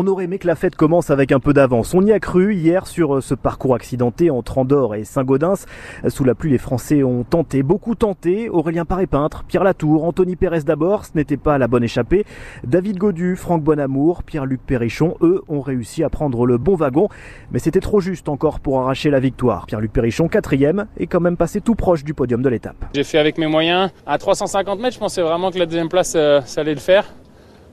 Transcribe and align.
On 0.00 0.06
aurait 0.06 0.26
aimé 0.26 0.38
que 0.38 0.46
la 0.46 0.54
fête 0.54 0.76
commence 0.76 1.10
avec 1.10 1.32
un 1.32 1.40
peu 1.40 1.52
d'avance. 1.52 1.92
On 1.92 2.06
y 2.06 2.12
a 2.12 2.20
cru 2.20 2.54
hier 2.54 2.86
sur 2.86 3.16
euh, 3.16 3.20
ce 3.20 3.34
parcours 3.34 3.74
accidenté 3.74 4.30
entre 4.30 4.58
Andorre 4.58 4.94
et 4.94 5.02
Saint-Gaudens. 5.02 5.66
Sous 6.06 6.22
la 6.22 6.36
pluie, 6.36 6.52
les 6.52 6.58
Français 6.58 7.02
ont 7.02 7.24
tenté, 7.24 7.64
beaucoup 7.64 7.96
tenté. 7.96 8.48
Aurélien 8.48 8.84
Paré-Peintre, 8.84 9.42
Pierre 9.42 9.64
Latour, 9.64 10.04
Anthony 10.04 10.36
Pérez 10.36 10.60
d'abord, 10.60 11.04
ce 11.04 11.10
n'était 11.16 11.36
pas 11.36 11.58
la 11.58 11.66
bonne 11.66 11.82
échappée. 11.82 12.24
David 12.62 12.98
Godu, 12.98 13.34
Franck 13.34 13.64
Bonamour, 13.64 14.22
Pierre-Luc 14.22 14.60
Perrichon, 14.64 15.16
eux, 15.20 15.42
ont 15.48 15.62
réussi 15.62 16.04
à 16.04 16.10
prendre 16.10 16.46
le 16.46 16.58
bon 16.58 16.76
wagon. 16.76 17.08
Mais 17.50 17.58
c'était 17.58 17.80
trop 17.80 17.98
juste 17.98 18.28
encore 18.28 18.60
pour 18.60 18.78
arracher 18.78 19.10
la 19.10 19.18
victoire. 19.18 19.66
Pierre-Luc 19.66 19.92
Perrichon, 19.92 20.28
quatrième, 20.28 20.86
est 20.96 21.08
quand 21.08 21.18
même 21.18 21.36
passé 21.36 21.60
tout 21.60 21.74
proche 21.74 22.04
du 22.04 22.14
podium 22.14 22.40
de 22.40 22.48
l'étape. 22.48 22.76
J'ai 22.94 23.02
fait 23.02 23.18
avec 23.18 23.36
mes 23.36 23.48
moyens. 23.48 23.90
À 24.06 24.16
350 24.16 24.78
mètres, 24.78 24.94
je 24.94 25.00
pensais 25.00 25.22
vraiment 25.22 25.50
que 25.50 25.58
la 25.58 25.66
deuxième 25.66 25.88
place, 25.88 26.12
euh, 26.14 26.40
ça 26.42 26.60
allait 26.60 26.74
le 26.74 26.78
faire. 26.78 27.04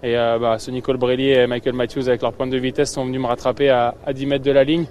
Et 0.04 0.18
euh, 0.18 0.38
bah, 0.40 0.60
ce 0.60 0.72
Nicole 0.72 0.98
Brelli 0.98 1.30
et 1.30 1.48
Michael 1.48 1.74
Matthews 1.74 2.08
avec 2.08 2.22
leur 2.22 2.34
pointe 2.34 2.50
de 2.50 2.58
vitesse 2.58 2.92
sont 2.92 3.06
venus 3.06 3.22
me 3.22 3.28
rattraper 3.28 3.70
à, 3.70 3.96
10 4.14 4.26
mètres 4.26 4.46
de 4.46 4.52
la 4.52 4.64
ligne. 4.64 4.86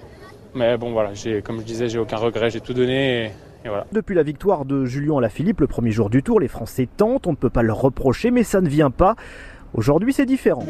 Mais 0.53 0.77
bon 0.77 0.91
voilà, 0.91 1.11
comme 1.43 1.59
je 1.59 1.65
disais, 1.65 1.89
j'ai 1.89 1.99
aucun 1.99 2.17
regret, 2.17 2.49
j'ai 2.49 2.61
tout 2.61 2.73
donné. 2.73 3.25
Et, 3.25 3.67
voilà. 3.67 3.85
Depuis 3.91 4.15
la 4.15 4.23
victoire 4.23 4.63
de 4.65 4.85
Julien 4.85 5.19
Lafilippe 5.19 5.59
le 5.59 5.67
premier 5.67 5.91
jour 5.91 6.09
du 6.09 6.21
tour, 6.21 6.39
les 6.39 6.47
Français 6.47 6.87
tentent, 6.97 7.27
on 7.27 7.31
ne 7.31 7.35
peut 7.35 7.49
pas 7.49 7.63
leur 7.63 7.81
reprocher, 7.81 8.31
mais 8.31 8.43
ça 8.43 8.61
ne 8.61 8.69
vient 8.69 8.91
pas. 8.91 9.15
Aujourd'hui 9.73 10.13
c'est 10.13 10.25
différent. 10.25 10.65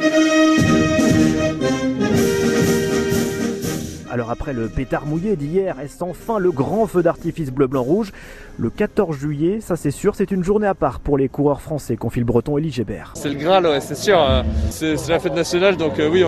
Alors 4.16 4.32
après 4.32 4.54
le 4.54 4.70
pétard 4.70 5.06
mouillé 5.06 5.36
d'hier, 5.36 5.78
est-ce 5.82 6.02
enfin 6.02 6.40
le 6.40 6.50
grand 6.50 6.88
feu 6.88 7.04
d'artifice 7.04 7.52
bleu-blanc-rouge 7.52 8.14
Le 8.58 8.70
14 8.70 9.14
juillet, 9.14 9.60
ça 9.60 9.76
c'est 9.76 9.92
sûr, 9.92 10.16
c'est 10.16 10.32
une 10.32 10.42
journée 10.42 10.68
à 10.68 10.74
part 10.74 11.02
pour 11.02 11.18
les 11.18 11.28
coureurs 11.28 11.60
français, 11.60 11.98
confie 11.98 12.20
le 12.20 12.26
breton 12.26 12.58
Elie 12.58 12.72
Gébert. 12.72 13.12
C'est 13.16 13.28
le 13.28 13.36
Graal, 13.36 13.68
c'est 13.82 13.98
sûr. 13.98 14.18
Euh, 14.22 14.42
c'est 14.70 14.96
la 15.10 15.20
fête 15.20 15.36
nationale, 15.36 15.76
donc 15.76 16.00
euh, 16.00 16.10
oui, 16.10 16.24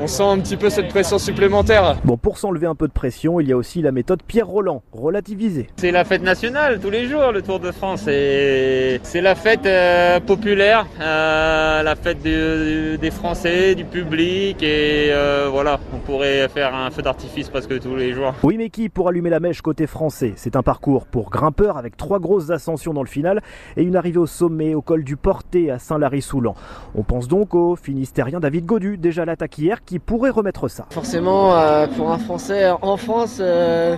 on 0.00 0.06
sent 0.06 0.22
un 0.22 0.38
petit 0.38 0.56
peu 0.56 0.70
cette 0.70 0.88
pression 0.88 1.18
supplémentaire. 1.18 1.96
Bon, 2.04 2.16
pour 2.16 2.38
s'enlever 2.38 2.66
un 2.66 2.74
peu 2.74 2.88
de 2.88 2.92
pression, 2.92 3.38
il 3.38 3.48
y 3.48 3.52
a 3.52 3.56
aussi 3.56 3.82
la 3.82 3.92
méthode 3.92 4.22
Pierre 4.22 4.46
Roland, 4.46 4.82
relativisée. 4.92 5.68
C'est 5.76 5.90
la 5.90 6.04
fête 6.04 6.22
nationale 6.22 6.80
tous 6.80 6.88
les 6.88 7.06
jours, 7.06 7.32
le 7.32 7.42
Tour 7.42 7.60
de 7.60 7.70
France. 7.70 8.02
C'est 8.04 9.20
la 9.20 9.34
fête 9.34 9.66
euh, 9.66 10.18
populaire, 10.20 10.86
euh, 11.00 11.82
la 11.82 11.96
fête 11.96 12.22
des 12.22 13.10
Français, 13.10 13.74
du 13.74 13.84
public. 13.84 14.62
Et 14.62 15.10
euh, 15.10 15.48
voilà, 15.52 15.78
on 15.94 15.98
pourrait 15.98 16.48
faire 16.48 16.74
un 16.74 16.90
feu 16.90 17.02
d'artifice 17.02 17.50
presque 17.50 17.78
tous 17.80 17.94
les 17.94 18.14
jours. 18.14 18.32
Oui, 18.42 18.56
mais 18.56 18.70
qui 18.70 18.88
pour 18.88 19.08
allumer 19.08 19.30
la 19.30 19.40
mèche 19.40 19.60
côté 19.60 19.86
français? 19.86 20.32
C'est 20.36 20.56
un 20.56 20.62
parcours 20.62 21.04
pour 21.04 21.28
grimpeurs 21.28 21.76
avec 21.76 21.98
trois 21.98 22.18
grosses 22.18 22.50
ascensions 22.50 22.94
dans 22.94 23.02
le 23.02 23.08
final 23.08 23.42
et 23.76 23.82
une 23.82 23.96
arrivée 23.96 24.18
au 24.18 24.26
sommet 24.26 24.74
au 24.74 24.80
col 24.80 25.04
du 25.04 25.16
Porté 25.16 25.70
à 25.70 25.78
Saint-Lary-Soulan. 25.78 26.54
On 26.94 27.02
pense 27.02 27.28
donc 27.28 27.54
au 27.54 27.76
Finistérien 27.76 28.40
David 28.40 28.64
Godu, 28.64 28.96
déjà 28.96 29.26
l'attaque 29.26 29.58
hier, 29.58 29.84
qui 29.90 29.98
pourrait 29.98 30.30
remettre 30.30 30.68
ça. 30.68 30.86
Forcément, 30.90 31.52
euh, 31.56 31.88
pour 31.88 32.12
un 32.12 32.18
Français 32.18 32.70
en 32.80 32.96
France, 32.96 33.38
euh, 33.40 33.96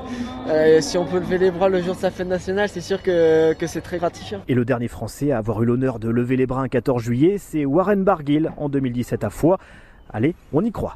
euh, 0.49 0.81
si 0.81 0.97
on 0.97 1.05
peut 1.05 1.19
lever 1.19 1.37
les 1.37 1.51
bras 1.51 1.69
le 1.69 1.83
jour 1.83 1.95
de 1.95 2.01
sa 2.01 2.11
fête 2.11 2.29
nationale, 2.29 2.71
c'est 2.71 2.81
sûr 2.81 3.03
que, 3.03 3.53
que 3.53 3.67
c'est 3.67 3.83
très 3.83 3.99
gratifiant. 3.99 4.41
Et 4.49 4.55
le 4.55 4.65
dernier 4.65 4.89
Français 4.89 5.33
à 5.33 5.37
avoir 5.37 5.63
eu 5.63 5.67
l'honneur 5.67 5.99
de 5.99 6.09
lever 6.09 6.37
les 6.37 6.47
bras 6.47 6.63
un 6.63 6.69
14 6.69 7.03
juillet, 7.03 7.37
c'est 7.37 7.67
Warren 7.67 8.05
Barguil 8.05 8.53
en 8.57 8.71
2017 8.71 9.23
à 9.23 9.29
Foix. 9.29 9.59
Allez, 10.09 10.35
on 10.55 10.65
y 10.65 10.73
croit. 10.73 10.91